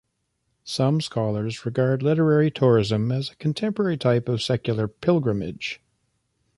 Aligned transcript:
Some 0.63 0.99
scholars 0.99 1.63
regard 1.63 2.01
literary 2.01 2.49
tourism 2.49 3.11
as 3.11 3.29
a 3.29 3.35
contemporary 3.35 3.97
type 3.99 4.27
of 4.27 4.41
secular 4.41 4.87
pilgrimage. 4.87 5.79